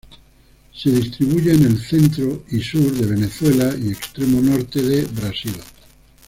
Se 0.73 0.89
distribuye 0.89 1.53
en 1.53 1.63
el 1.63 1.77
centro 1.79 2.43
y 2.49 2.59
sur 2.59 2.91
de 2.91 3.05
Venezuela 3.05 3.71
y 3.79 3.89
extremo 3.91 4.41
norte 4.41 4.81
de 4.81 5.03
Brasil. 5.05 5.53